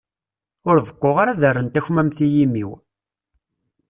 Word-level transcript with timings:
Ur 0.69 0.77
beqquɣ 0.87 1.15
ara 1.21 1.31
ad 1.33 1.43
rren 1.53 1.67
takmamt 1.69 2.17
i 2.25 2.27
yimi-w. 2.35 2.71